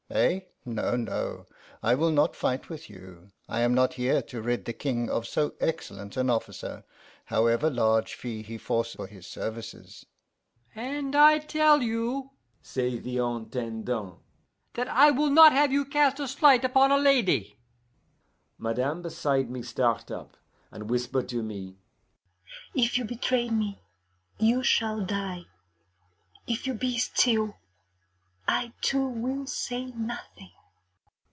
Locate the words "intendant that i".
13.19-15.11